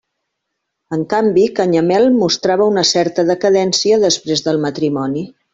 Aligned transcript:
En 0.97 1.03
canvi, 1.11 1.43
Canyamel 1.59 2.09
mostrava 2.23 2.69
una 2.71 2.87
certa 2.95 3.29
decadència 3.31 4.03
després 4.09 4.47
del 4.49 4.63
matrimoni. 4.69 5.27